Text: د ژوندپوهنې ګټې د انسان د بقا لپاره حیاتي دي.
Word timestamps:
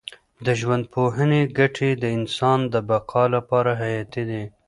د 0.45 0.47
ژوندپوهنې 0.59 1.41
ګټې 1.57 1.89
د 2.01 2.03
انسان 2.17 2.59
د 2.73 2.75
بقا 2.89 3.23
لپاره 3.35 3.71
حیاتي 3.81 4.23
دي. 4.29 4.43